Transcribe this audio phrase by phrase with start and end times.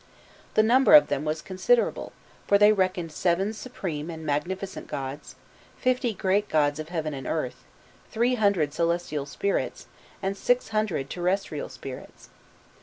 [0.55, 2.11] The number of them was considerable,
[2.47, 5.35] for they reckoned seven supreme and magnificent gods,
[5.77, 7.65] fifty great gods of heaven and earth,
[8.09, 9.85] three hundred celestial spirits,
[10.19, 12.29] and six hundred terrestrial spirits.